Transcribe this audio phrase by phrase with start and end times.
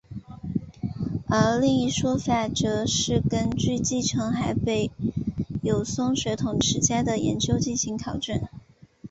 [1.27, 4.89] 而另一说法则是根据继承海北
[5.61, 8.41] 友松血统的史家的研究进行考证。